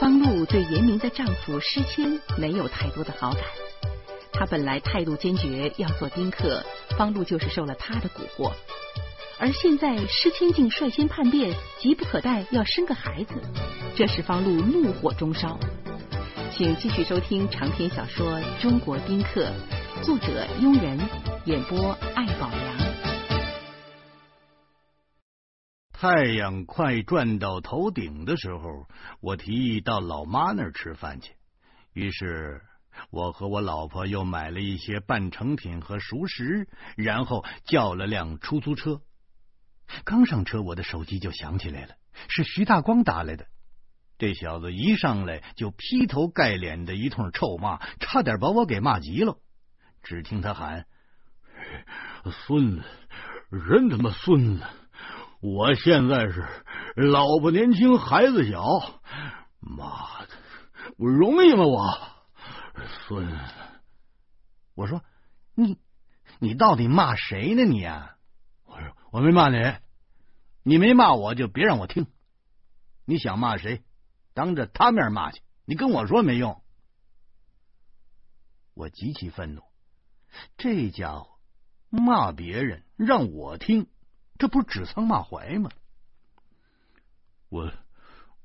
[0.00, 3.42] 方露对严明的丈夫施谦没有太多的好感。
[4.32, 6.64] 他本来态度坚决要做宾客，
[6.96, 8.50] 方露就是受了他的蛊惑。
[9.38, 13.34] 而现在施谦竟率先叛变，急不可待要生个孩子，
[13.94, 15.60] 这使方露怒火中烧。
[16.50, 19.52] 请继续收听长篇小说《中国宾客》，
[20.02, 20.98] 作者佣人，
[21.44, 22.69] 演播艾宝良。
[26.00, 28.88] 太阳快转到头顶的时候，
[29.20, 31.34] 我提议到老妈那儿吃饭去。
[31.92, 32.62] 于是，
[33.10, 36.66] 我和我老婆又买了一些半成品和熟食，
[36.96, 39.02] 然后叫了辆出租车。
[40.04, 41.96] 刚上车，我的手机就响起来了，
[42.28, 43.46] 是徐大光打来的。
[44.16, 49.36] 这小子一上来就劈头盖脸的一通臭骂，差点把我给骂急了。
[50.02, 50.86] 只听他喊
[52.46, 52.84] ：“孙子，
[53.50, 54.64] 人他妈孙子！
[55.40, 56.46] 我现在是
[56.94, 58.62] 老婆年轻，孩子小，
[59.58, 60.28] 妈的，
[60.98, 61.64] 我容易吗？
[61.64, 61.96] 我
[63.06, 63.26] 孙！”
[64.74, 65.02] 我说
[65.54, 65.78] ：“你
[66.38, 67.64] 你到底骂谁呢？
[67.64, 68.16] 你啊！
[68.64, 69.56] 我说我没骂你，
[70.62, 72.06] 你没骂我就别让我听。
[73.04, 73.82] 你想骂谁？”
[74.32, 76.62] 当着他面骂去，你跟我说没用。
[78.74, 79.62] 我极其愤怒，
[80.56, 81.28] 这家伙
[81.90, 83.88] 骂别人让我听，
[84.40, 85.70] 这不是指桑骂槐吗？
[87.50, 87.70] 我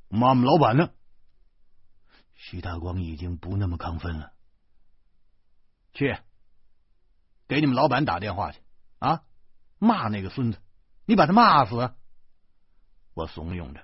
[0.10, 0.90] 骂我们老板呢。
[2.34, 4.34] 徐大光已经不那么亢奋了，
[5.94, 6.18] 去
[7.48, 8.60] 给你们老板打电话去
[9.00, 9.24] 啊！
[9.80, 10.60] 骂那个孙子，
[11.06, 11.96] 你把他骂死！
[13.14, 13.80] 我怂恿着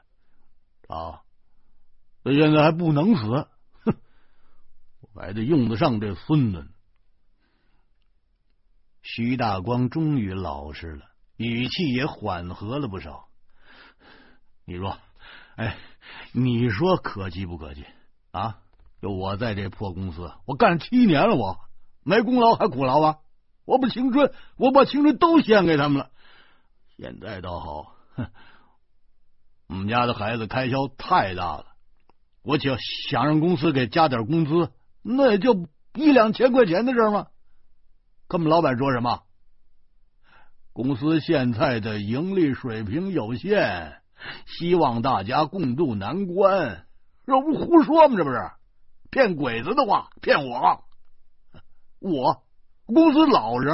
[0.94, 1.24] 啊。
[2.26, 3.48] 他现在还不能死，
[3.86, 3.96] 哼！
[5.00, 6.70] 我还得用得上这孙子。
[9.02, 11.11] 徐大光终于老实了，
[11.48, 13.28] 语气也缓和了不少。
[14.66, 14.98] 你说，
[15.56, 15.78] 哎，
[16.34, 17.86] 你说可气不可气
[18.32, 18.58] 啊？
[19.02, 21.60] 就我在这破公司，我干七年了，我
[22.04, 23.18] 没功劳还苦劳啊！
[23.66, 26.10] 我把青春，我把青春都献给他们了。
[26.98, 28.28] 现在倒好，哼，
[29.68, 31.66] 我们家的孩子开销太大了。
[32.44, 32.76] 我就
[33.10, 37.28] 想让公司给加点工资，那也就一两千块钱的事吗？
[38.28, 39.24] 跟我们老板说什么？
[40.74, 43.98] 公司现在的盈利水平有限，
[44.46, 46.86] 希望大家共度难关。
[47.26, 48.16] 这不胡说吗？
[48.18, 48.52] 这不是
[49.10, 50.86] 骗鬼子的话，骗我！
[52.00, 52.44] 我
[52.86, 53.74] 公司老人，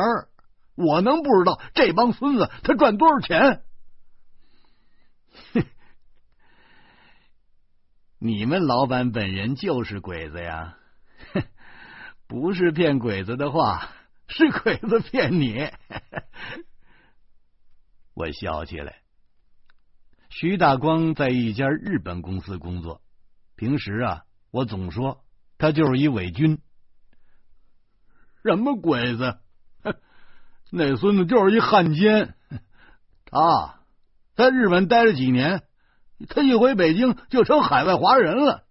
[0.75, 3.61] 我能不知道这帮孙子他赚多少钱？
[8.19, 10.77] 你们老板本人就是鬼子呀！
[12.27, 13.91] 不是骗鬼子的话，
[14.27, 15.69] 是鬼子骗你。
[18.17, 18.95] 我笑起来。
[20.29, 22.99] 徐大光在一家日本公司工作，
[23.55, 25.23] 平时啊，我总说
[25.59, 26.59] 他就是一伪军。
[28.43, 29.37] 什么鬼子？
[30.71, 32.33] 那孙子就是一汉奸。
[33.25, 33.81] 他
[34.33, 35.61] 在日本待了几年。
[36.27, 38.63] 他一回北京就成海外华人了，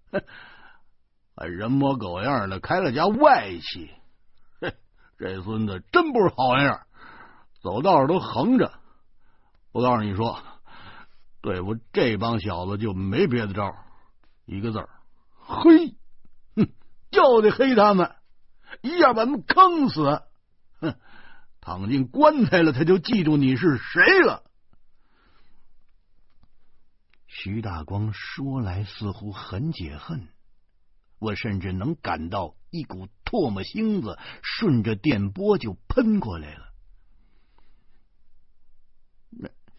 [1.47, 3.91] 人模狗样的开了家外企。
[5.19, 6.87] 这孙子真不是好玩意儿，
[7.62, 8.73] 走道都横着。
[9.76, 10.42] 我告诉你说，
[11.42, 13.76] 对付这帮小子就没别的招，
[14.47, 14.88] 一个字儿：
[15.38, 15.94] 黑。
[16.54, 16.72] 哼，
[17.10, 18.16] 就得黑他们，
[18.81, 20.22] 一下把他们坑死。
[20.81, 20.94] 哼，
[21.60, 24.44] 躺进棺材了，他就记住你是谁了。
[27.26, 30.26] 徐大光说来似乎很解恨，
[31.19, 36.66] 我甚至能感到一股唾沫星子顺着电波就喷过来了。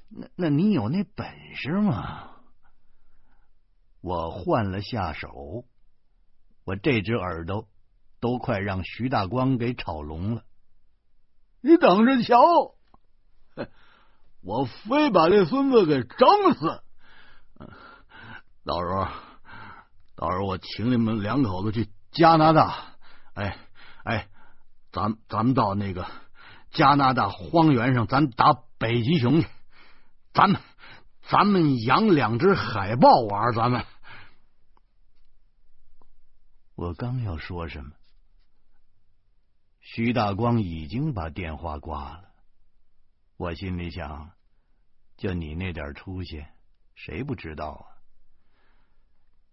[0.09, 2.31] 那那你有那本事吗？
[4.01, 5.66] 我换了下手，
[6.63, 7.68] 我这只耳朵
[8.22, 10.44] 都快让徐大光给吵聋了。
[11.62, 12.38] 你等着瞧，
[14.41, 16.83] 我非把这孙子给整死！
[18.63, 19.07] 到时候，
[20.15, 22.95] 到时候我请你们两口子去加拿大。
[23.33, 23.57] 哎
[24.03, 24.27] 哎，
[24.92, 26.07] 咱咱们到那个
[26.71, 29.48] 加拿大荒原上，咱打北极熊去。
[30.38, 30.62] 咱们
[31.28, 33.51] 咱们养两只海豹玩。
[33.54, 33.84] 咱们，
[36.75, 37.92] 我刚要说什么，
[39.81, 42.25] 徐大光已经把电话挂了。
[43.36, 44.30] 我心里想，
[45.18, 46.45] 就你那点出息。
[46.94, 47.98] 谁不知道啊？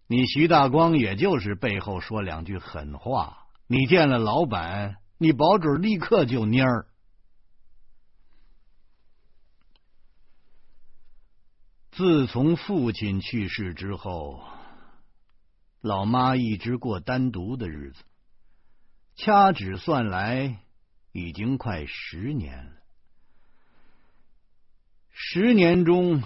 [0.05, 6.85] 你徐大光也就是背后说两句狠话，你见了老板，你保准立刻就蔫儿。
[11.97, 14.43] 自从父亲去世之后，
[15.79, 18.03] 老妈一直过单独的日子，
[19.15, 20.59] 掐指算来，
[21.13, 22.71] 已经快十年了。
[25.09, 26.21] 十年中，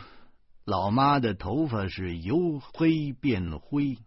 [0.65, 3.99] 老妈的头发是由黑变灰，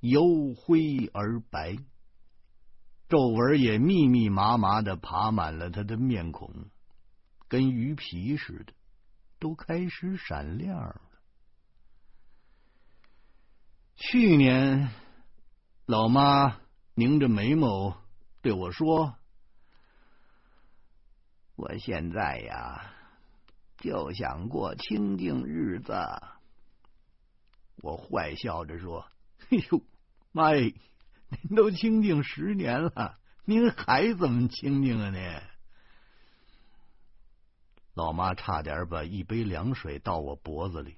[0.00, 1.76] 由灰而白，
[3.10, 6.70] 皱纹也密密麻麻的爬满了她的面孔，
[7.46, 8.72] 跟鱼皮似的，
[9.38, 11.02] 都开始闪亮了。
[14.02, 14.88] 去年，
[15.84, 16.58] 老妈
[16.94, 18.02] 拧着眉毛
[18.40, 19.14] 对我说
[21.54, 22.94] ：“我现在呀，
[23.76, 25.92] 就想过清静日子。”
[27.82, 29.06] 我坏笑着说
[29.50, 29.82] ：“哎呦，
[30.32, 30.74] 妈耶，
[31.42, 35.10] 您都清静十年了，您还怎么清静啊？
[35.10, 35.40] 您？”
[37.92, 40.96] 老妈差点把一杯凉水倒我脖子里。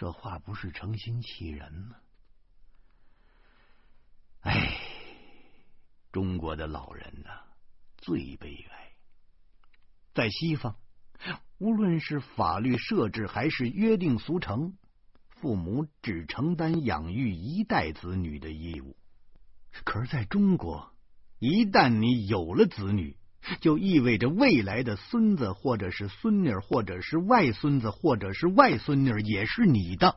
[0.00, 1.96] 这话不是诚心气人吗？
[4.40, 4.80] 哎，
[6.10, 7.28] 中国的老人呐，
[7.98, 8.94] 最悲哀。
[10.14, 10.78] 在西方，
[11.58, 14.72] 无论是法律设置还是约定俗成，
[15.28, 18.96] 父母只承担养育一代子女的义务。
[19.84, 20.94] 可是在中国，
[21.38, 23.18] 一旦你有了子女，
[23.60, 30.16] 就意味着未来的孙子，或者是孙女，或者是外孙子，或者是外孙女，也是你的。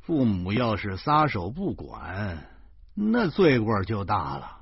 [0.00, 2.46] 父母要是撒手不管，
[2.94, 4.58] 那罪过就大了。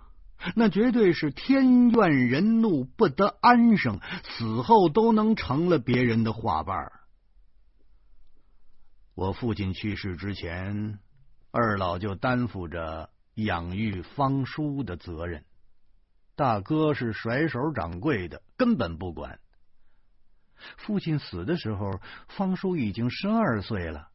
[0.56, 6.90] 那绝对是天怨人怒，不得安生，死后都能成了别人的画伴。
[9.14, 10.98] 我父亲去世之前，
[11.50, 15.44] 二老就担负着养育方叔的责任。
[16.34, 19.38] 大哥是甩手掌柜的，根本不管。
[20.76, 24.08] 父亲死的时候，方叔已经十二岁了。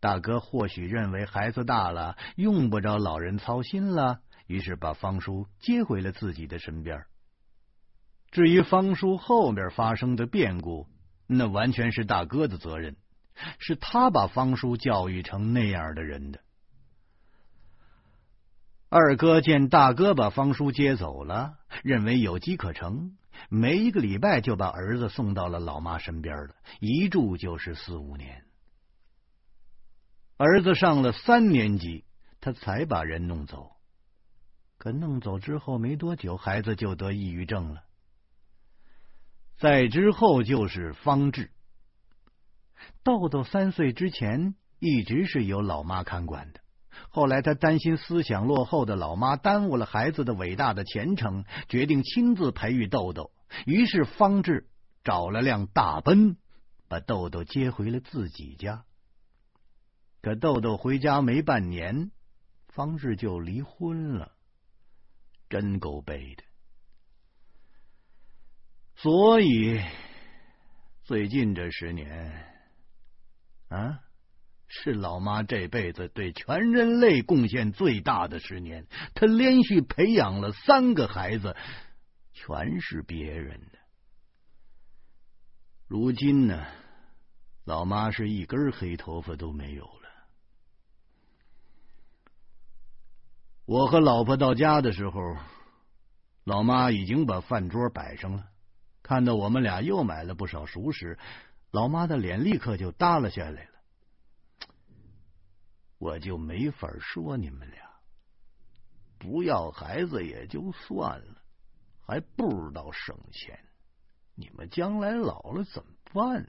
[0.00, 7.04] 大哥或许认为孩子大了，用不着老人操心了，于是把方叔接回了自己的身边。
[8.30, 10.86] 至于方叔后面发生的变故，
[11.26, 12.96] 那完全是大哥的责任，
[13.58, 16.40] 是他把方叔教育成那样的人的。
[18.92, 23.16] 二哥见大哥把方叔接走了，认为有机可乘，
[23.48, 28.44] 没一个礼拜就把儿子送到了老妈身边了，一住就是四五年。
[30.36, 32.04] 儿子上了三年级，
[32.40, 33.76] 他才把人弄走。
[34.76, 37.84] 可弄走之后没多久，孩子就得抑郁症了。
[39.56, 41.52] 再之后就是方志，
[43.04, 46.60] 豆豆三岁之前一直是由老妈看管的。
[47.08, 53.32] 后来，他担心思想落后的老妈耽误了孩子的伟大的前程，决定亲自培育豆豆。
[53.66, 54.68] 于是，方志
[55.02, 56.36] 找了辆大奔，
[56.88, 58.84] 把豆豆接回了自己家。
[60.22, 62.10] 可豆豆回家没半年，
[62.68, 64.32] 方志就离婚了，
[65.48, 66.44] 真够悲的。
[68.96, 69.80] 所以，
[71.04, 72.44] 最近这十年，
[73.68, 74.00] 啊。
[74.72, 81.56] 是老妈这辈子对全人类贡献最大的十年，她连续培养了三个孩子，
[82.32, 83.78] 全是别人的。
[85.88, 86.64] 如今呢，
[87.64, 89.90] 老妈是一根黑头发都没有了。
[93.66, 95.36] 我和老婆到家的时候，
[96.44, 98.46] 老妈已经把饭桌摆上了，
[99.02, 101.18] 看到我们俩又买了不少熟食，
[101.72, 103.68] 老妈的脸立刻就耷拉下来。
[106.00, 107.82] 我就没法说你们俩，
[109.18, 111.42] 不要孩子也就算了，
[112.06, 113.66] 还不知道省钱，
[114.34, 116.48] 你们将来老了怎么办？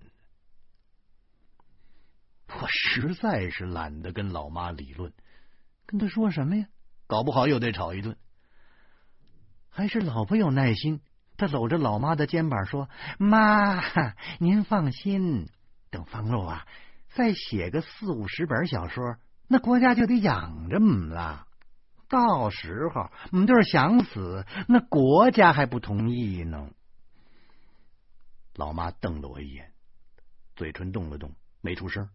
[2.48, 5.12] 我实在是懒得跟老妈理论，
[5.86, 6.68] 跟他说什么呀？
[7.06, 8.16] 搞不好又得吵一顿。
[9.70, 11.02] 还是老婆有耐心，
[11.36, 12.90] 他搂着老妈的肩膀说
[13.20, 13.82] ：“妈，
[14.40, 15.50] 您放心，
[15.90, 16.66] 等方露啊，
[17.10, 19.18] 再写个四五十本小说。”
[19.52, 21.46] 那国家就得养着我们了，
[22.08, 26.70] 到时候我们就是想死，那国家还不同意呢。
[28.56, 29.74] 老妈瞪了我一眼，
[30.56, 32.08] 嘴唇动了动，没出声。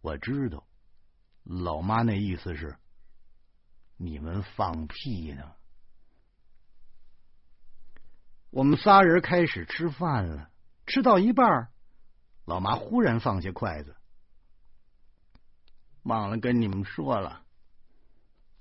[0.00, 0.66] 我知道，
[1.44, 2.76] 老妈那意思是
[3.96, 5.52] 你们放屁呢。
[8.50, 10.50] 我们仨人开始吃饭了，
[10.86, 11.68] 吃到一半，
[12.44, 13.95] 老妈忽然放下筷子。
[16.06, 17.42] 忘了跟你们说了，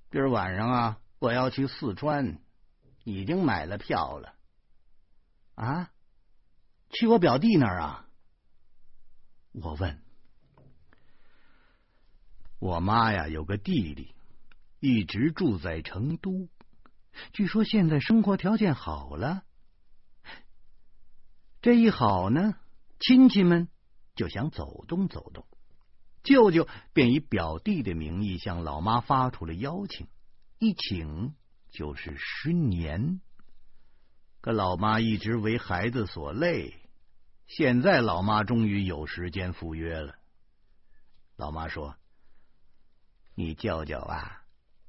[0.09, 2.39] 今儿晚上啊，我要去四川，
[3.03, 4.33] 已经买了票了。
[5.53, 5.91] 啊，
[6.89, 8.07] 去我表弟那儿啊？
[9.51, 10.01] 我问。
[12.57, 14.15] 我妈呀，有个弟弟，
[14.79, 16.49] 一直住在成都，
[17.31, 19.43] 据说现在生活条件好了。
[21.61, 22.55] 这一好呢，
[22.99, 23.67] 亲戚们
[24.15, 25.45] 就想走动走动，
[26.25, 30.07] 舅舅便以表弟的名义向老妈发出了邀请，
[30.59, 31.33] 一请
[31.69, 33.21] 就是十年。
[34.41, 36.73] 可老妈一直为孩子所累，
[37.47, 40.15] 现在老妈终于有时间赴约了。
[41.35, 41.95] 老妈说
[43.35, 44.43] ：“你舅舅啊，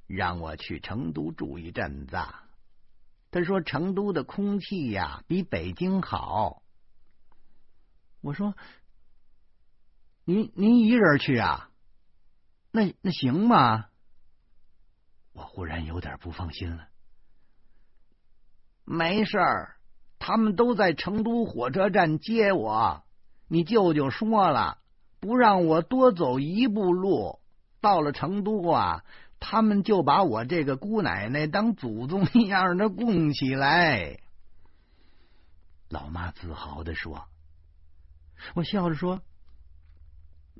[0.07, 2.17] 让我去成都住一阵子。
[3.29, 6.63] 他说成都的空气呀比北京好。”
[8.21, 8.55] 我说
[10.29, 11.69] ：“您您一人去啊？
[12.71, 13.85] 那那行吗？”
[15.31, 16.89] 我忽然有点不放心了。
[18.83, 19.77] 没事儿，
[20.19, 23.05] 他们都在成都火车站接我。
[23.47, 24.79] 你舅舅说了，
[25.21, 27.39] 不让我多走一步路。
[27.79, 29.05] 到了成都啊，
[29.39, 34.19] 他们就把我这个姑奶奶当祖宗一样的供起来。
[35.87, 37.29] 老妈自豪的说
[38.55, 39.21] ：“我笑着说，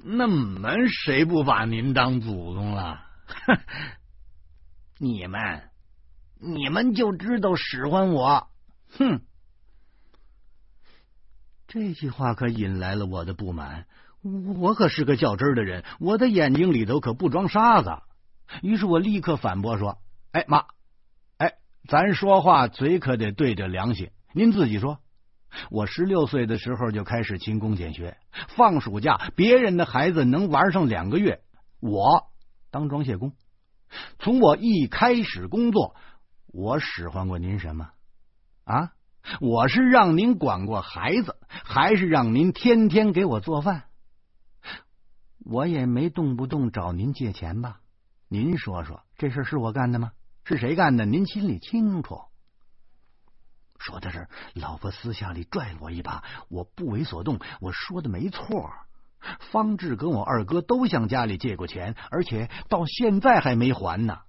[0.03, 3.01] 那我们谁不把您当祖宗了？
[4.99, 5.63] 你们。”
[6.39, 8.47] 你们就知道使唤我，
[8.99, 9.21] 哼！
[11.67, 13.87] 这句话可引来了我的不满。
[14.21, 17.89] 我可是个较真的人，我的眼睛里头可不装沙子。
[18.61, 19.97] 于是我立刻反驳说
[20.31, 20.65] ：“哎妈，
[21.39, 21.55] 哎，
[21.87, 24.11] 咱说话嘴可得对着良心。
[24.31, 24.99] 您自己说，
[25.69, 28.17] 我十六岁的时候就开始勤工俭学，
[28.55, 31.41] 放暑假别人的孩子能玩上两个月，
[31.79, 32.27] 我
[32.71, 33.33] 当装卸工。
[34.19, 35.95] 从我一开始工作。”
[36.53, 37.89] 我使唤过您什么
[38.63, 38.93] 啊？
[39.41, 43.83] 我是让您管过孩子，还是让您天天给我做饭？
[45.45, 47.81] 我也没动不动找您借钱吧？
[48.27, 50.13] 您说说，这事是我干的吗？
[50.45, 51.05] 是谁干的？
[51.05, 52.21] 您心里清楚。
[53.79, 57.39] 说到这，老婆私下里拽了我一把，我不为所动。
[57.61, 58.71] 我说的没错，
[59.51, 64.19] 方志跟我二哥都向家里借过钱，而且到现在还没还呢。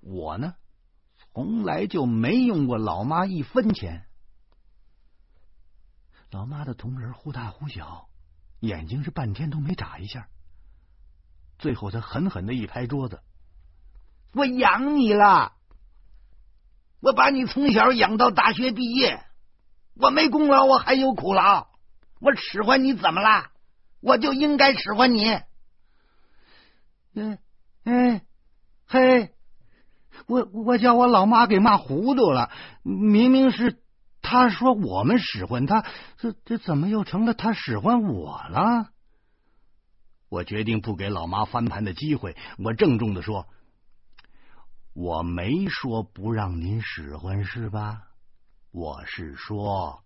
[0.00, 0.54] 我呢？
[1.32, 4.06] 从来就没用过老妈一分钱。
[6.30, 8.08] 老妈的瞳仁忽大忽小，
[8.60, 10.28] 眼睛是半天都没眨一下。
[11.58, 13.20] 最后，他狠狠的一拍桌子
[14.32, 15.55] ：“我养你了，
[17.06, 19.22] 我把你从小养到大学毕业，
[19.94, 21.68] 我没功劳，我还有苦劳。
[22.20, 23.46] 我使唤你怎么了？
[24.00, 25.38] 我就应该使唤你。”
[27.14, 27.38] 嗯
[27.84, 28.22] 嗯，
[28.88, 29.30] 嘿。
[30.26, 32.50] 我我叫我老妈给骂糊涂了，
[32.82, 33.80] 明明是
[34.20, 35.84] 他说我们使唤他，
[36.16, 38.88] 这这怎么又成了他使唤我了？
[40.28, 43.46] 我决定不给老妈翻盘的机会，我郑重的说
[44.96, 48.08] ：“我没说不让您使唤是吧？
[48.70, 50.02] 我是说，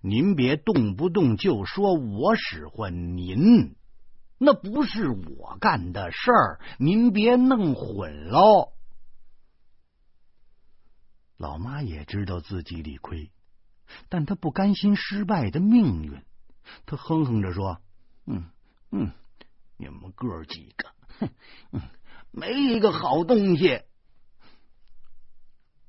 [0.00, 3.74] 您别动不动就说我使唤您，
[4.38, 8.74] 那不是我干的事儿，您别弄混喽。”
[11.36, 13.32] 老妈也知道自己理亏，
[14.08, 16.22] 但她不甘心失败的命运，
[16.86, 17.80] 她哼哼着说
[18.26, 18.44] ：“嗯
[18.92, 19.10] 嗯，
[19.76, 21.28] 你们哥几个，哼
[21.72, 21.80] 嗯，
[22.30, 23.82] 没一个好东西。”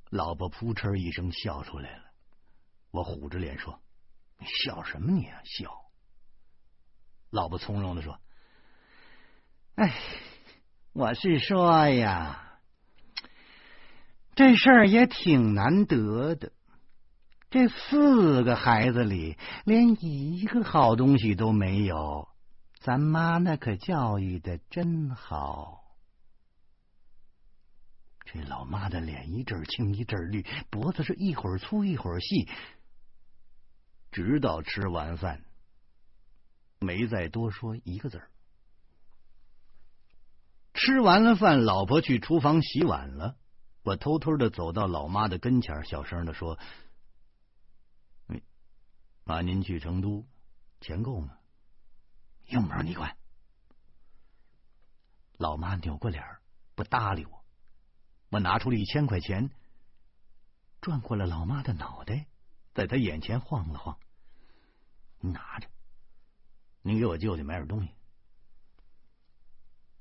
[0.09, 2.03] 老婆扑哧一声笑出来了，
[2.91, 3.79] 我虎着脸说
[4.39, 5.69] ：“你笑什么你啊笑？”
[7.29, 8.19] 老婆从容的说
[9.75, 9.93] ：“哎，
[10.93, 12.43] 我是说呀。”
[14.35, 16.51] 这事儿也挺难得的，
[17.49, 19.35] 这四个孩子里
[19.65, 22.29] 连一个好东西都没有，
[22.79, 25.83] 咱妈那可教育的真好。
[28.29, 32.50] 这老妈的脸一阵青一阵绿，脖子是一会儿粗一会儿细，
[34.12, 35.46] 直到吃完饭，
[36.79, 38.29] 没再多说一个字儿。
[40.74, 43.38] 吃完了饭，老婆去厨房洗碗了。
[43.84, 46.60] 我偷偷的走到老妈的跟前，小声的说
[49.24, 50.27] ：“妈，您去成都
[50.81, 51.38] 钱够吗？
[52.48, 53.15] 用不着你管。”
[55.39, 56.22] 老妈扭过脸
[56.75, 57.37] 不搭理我。
[58.29, 59.50] 我拿出了一千块钱，
[60.81, 62.27] 转过了老妈的脑袋，
[62.74, 63.98] 在她眼前晃了晃
[65.19, 65.69] ：“拿着，
[66.81, 67.93] 您给我舅舅买点东西。”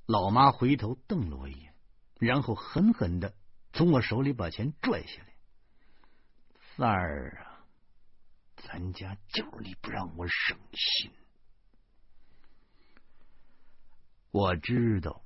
[0.07, 1.75] 老妈回头瞪了我一眼，
[2.19, 3.35] 然后狠狠的。
[3.73, 5.29] 从我手里把钱拽下来，
[6.77, 7.67] 三儿啊，
[8.57, 11.11] 咱家就是你不让我省心。
[14.31, 15.23] 我知道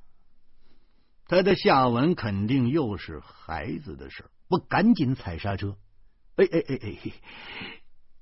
[1.31, 5.79] 他的下文肯定又是孩子的事我赶紧踩刹车。
[6.35, 7.13] 哎哎哎哎，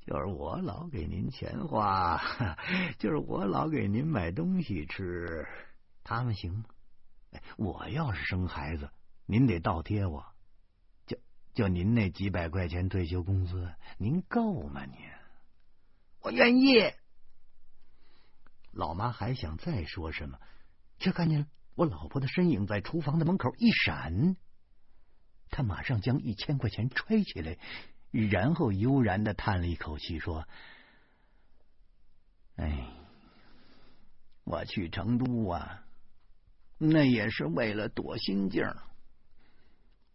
[0.04, 2.20] 就是我老给您钱花，
[3.00, 5.48] 就是我老给您买东西吃，
[6.04, 6.64] 他们行吗？
[7.30, 8.90] 哎我要是生孩子，
[9.24, 10.26] 您得倒贴我。
[11.06, 11.16] 就
[11.54, 14.84] 就您那几百块钱退休工资，您够吗？
[14.84, 14.98] 您？
[16.20, 16.92] 我愿意。
[18.70, 20.38] 老妈还想再说什么，
[20.98, 21.46] 却看见
[21.78, 24.34] 我老婆的身影在厨房的门口一闪，
[25.48, 27.56] 她马上将一千块钱揣起来，
[28.10, 30.48] 然后悠然的叹了一口气，说
[32.58, 32.84] ：“哎，
[34.42, 35.84] 我去成都啊，
[36.78, 38.64] 那也是为了躲心镜。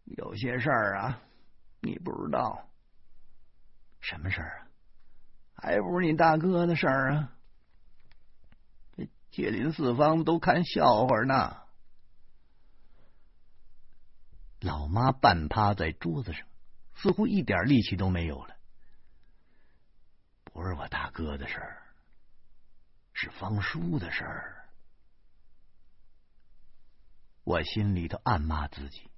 [0.03, 1.21] 有些事儿啊，
[1.79, 2.67] 你不知道。
[4.01, 4.67] 什么事儿啊？
[5.55, 7.32] 还不是你大哥的事儿啊？”
[9.33, 11.57] 街邻四方都看笑话呢。
[14.59, 16.45] 老妈半趴在桌子上，
[16.93, 18.55] 似乎一点力气都没有了。
[20.43, 21.81] 不是我大哥的事儿，
[23.13, 24.69] 是方叔的事儿。
[27.43, 29.09] 我心里头暗骂自己：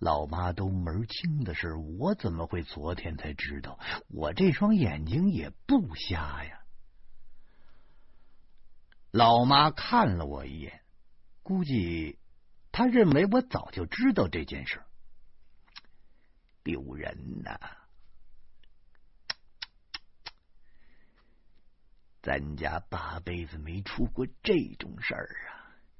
[0.00, 3.78] 老妈都门清的事，我怎么会昨天才知道？
[4.08, 6.57] 我这双眼睛也不瞎呀。
[9.10, 10.82] 老妈看了我一眼，
[11.42, 12.18] 估计
[12.70, 14.82] 他认为我早就知道这件事。
[16.62, 17.58] 丢人呐！
[22.20, 25.36] 咱家八辈子没出过这种事儿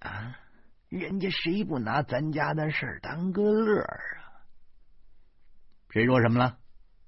[0.00, 0.10] 啊！
[0.10, 0.38] 啊，
[0.90, 4.44] 人家谁不拿咱家的事儿当个乐啊？
[5.88, 6.58] 谁说什么了？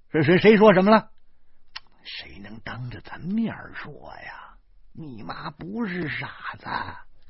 [0.09, 1.11] 谁谁谁说什么了？
[2.03, 4.40] 谁能当着咱面说呀？
[4.93, 6.27] 你妈不是傻
[6.59, 6.65] 子，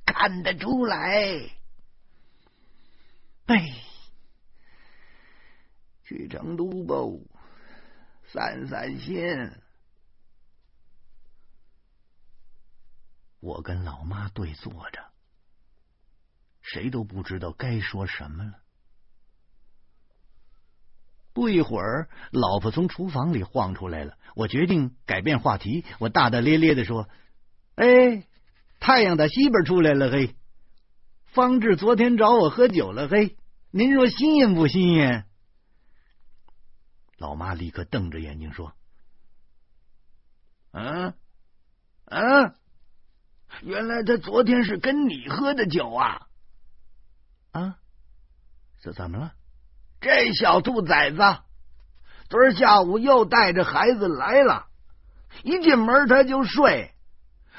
[0.06, 1.50] 看得出来。
[3.46, 3.56] 哎，
[6.04, 6.96] 去成都吧，
[8.26, 9.52] 散散心。
[13.40, 15.12] 我跟老妈对坐着，
[16.62, 18.54] 谁都不知道该说什么了。
[21.34, 24.18] 不一会儿，老婆从厨房里晃出来了。
[24.36, 27.08] 我决定改变话题，我大大咧咧的说。
[27.76, 28.28] 哎，
[28.80, 30.36] 太阳打西边出来了嘿！
[31.26, 33.38] 方志昨天找我喝酒了嘿，
[33.72, 35.26] 您说新鲜不新鲜？
[37.18, 38.74] 老妈立刻瞪着眼睛说
[40.74, 41.14] ：“嗯
[42.06, 42.56] 嗯，
[43.62, 46.28] 原来他昨天是跟你喝的酒啊！
[47.52, 47.78] 啊，
[48.82, 49.34] 这怎么了？
[50.02, 51.18] 这小兔崽子，
[52.28, 54.68] 昨儿下午又带着孩子来了，
[55.44, 56.94] 一进门他就睡。”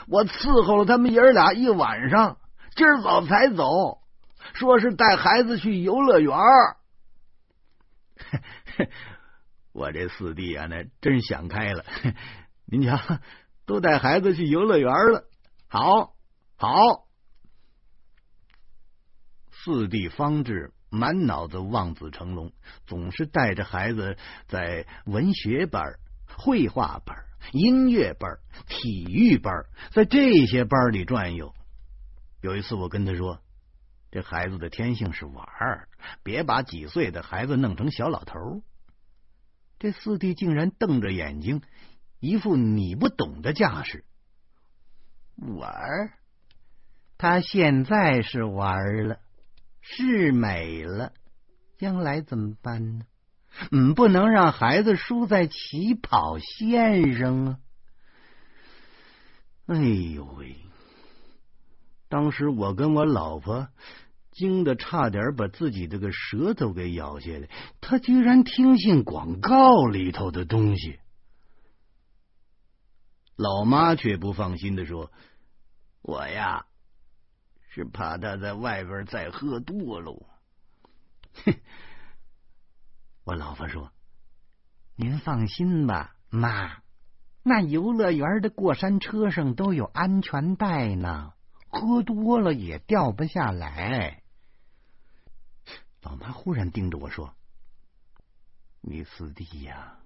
[0.09, 2.39] 我伺候了他们爷儿俩一晚上，
[2.75, 3.99] 今儿早才走，
[4.55, 6.37] 说是带孩子去游乐园。
[9.73, 11.85] 我这四弟啊，那真想开了。
[12.67, 12.99] 您瞧，
[13.67, 15.25] 都带孩子去游乐园了，
[15.69, 16.15] 好，
[16.57, 16.69] 好。
[19.51, 22.53] 四弟方志满脑子望子成龙，
[22.87, 24.17] 总是带着孩子
[24.49, 25.83] 在文学班、
[26.27, 27.17] 绘画班。
[27.51, 31.53] 音乐班、体育班，在这些班里转悠。
[32.41, 33.41] 有一次，我跟他说
[34.11, 35.89] ：“这孩子的天性是玩儿，
[36.23, 38.63] 别把几岁的孩子弄成小老头。”
[39.79, 41.61] 这四弟竟然瞪着眼睛，
[42.21, 44.05] 一副你不懂的架势。
[45.37, 46.13] 玩儿，
[47.19, 49.19] 他现在是玩了，
[49.81, 51.13] 是美了，
[51.79, 53.07] 将来怎么办呢？
[53.71, 57.59] 嗯，不能让孩子输在起跑线上啊！
[59.67, 60.57] 哎呦喂！
[62.09, 63.69] 当时我跟我老婆
[64.31, 67.49] 惊得差点把自己这个舌头给咬下来，
[67.81, 70.99] 他居然听信广告里头的东西。
[73.37, 75.13] 老妈却不放心的说
[76.03, 76.67] ：“我呀，
[77.71, 80.27] 是怕他在外边再喝多喽。”
[81.45, 81.55] 哼。
[83.25, 83.93] 我老婆说
[84.97, 86.83] ：“您放心吧，妈，
[87.45, 91.33] 那游乐园的过山车上都有安全带呢，
[91.69, 94.23] 喝多了也掉不下来。”
[96.03, 97.33] 老妈忽然盯着我说
[98.83, 99.99] ：“你四弟呀，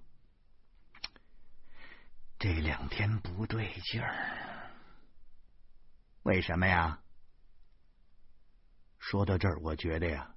[2.37, 4.69] 这两天不对劲儿，
[6.21, 6.99] 为什么呀？”
[8.99, 10.35] 说到这儿，我觉得呀，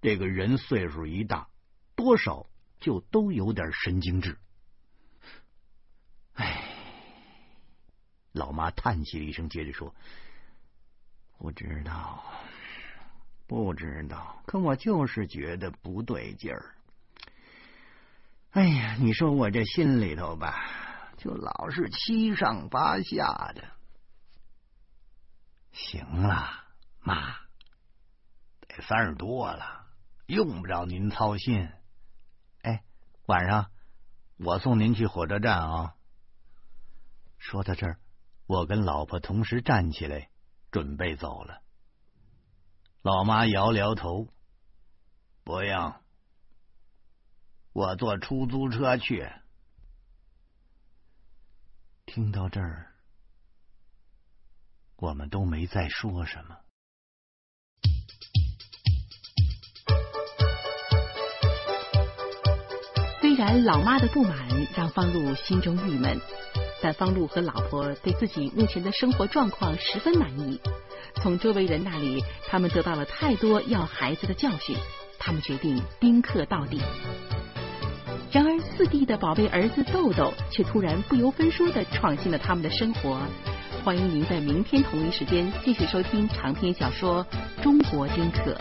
[0.00, 1.46] 这个人岁数一大。
[2.00, 2.46] 多少
[2.80, 4.38] 就都有点神经质。
[6.32, 6.64] 哎，
[8.32, 9.94] 老妈叹息了一声，接着说
[11.36, 12.24] ：“不知道，
[13.46, 16.74] 不知道，可我就是觉得不对劲儿。
[18.52, 23.64] 哎呀，你说我这心里头吧，就老是七上八下的。
[25.72, 26.64] 行了，
[27.00, 27.36] 妈，
[28.66, 29.86] 得三十多了，
[30.26, 31.68] 用不着您操心。
[33.30, 33.70] 晚上
[34.38, 35.94] 我送您去火车站啊。
[37.38, 38.00] 说到这儿，
[38.46, 40.30] 我跟老婆同时站起来，
[40.72, 41.62] 准备走了。
[43.02, 44.26] 老妈摇摇头，
[45.44, 45.94] 不用，
[47.72, 49.30] 我坐出租车去。
[52.06, 52.96] 听到这儿，
[54.96, 56.58] 我们都没再说什么。
[63.40, 64.36] 然老妈的不满
[64.76, 66.20] 让方露心中郁闷，
[66.82, 70.60] 但方露和老婆对自己目前的生活状况十分满意。
[71.14, 74.76] 从周围人那里，他们得到了太多要孩子的教训，
[75.18, 76.82] 他们决定丁克到底。
[78.30, 83.22] 然而，四弟的宝贝儿子豆豆却突然不由分说的闯进了他们的生活。
[83.82, 87.24] 欢迎您在明天同一时间继续收听长篇小说
[87.62, 88.54] 《中国丁克》。